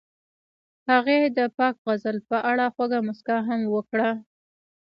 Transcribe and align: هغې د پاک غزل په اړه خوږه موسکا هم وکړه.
هغې 0.89 1.19
د 1.37 1.39
پاک 1.57 1.75
غزل 1.85 2.17
په 2.29 2.37
اړه 2.51 2.65
خوږه 2.73 2.99
موسکا 3.07 3.37
هم 3.47 3.61
وکړه. 3.75 4.09